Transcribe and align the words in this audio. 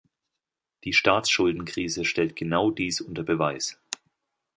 Die 0.83 0.93
Staatsschuldenkrise 0.93 2.05
stellt 2.05 2.35
genau 2.35 2.71
dies 2.71 3.01
unter 3.01 3.21
Beweis. 3.21 3.77